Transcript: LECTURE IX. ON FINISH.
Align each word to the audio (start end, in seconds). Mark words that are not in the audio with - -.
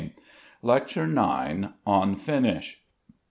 LECTURE 0.63 1.05
IX. 1.15 1.73
ON 1.85 2.15
FINISH. 2.15 2.81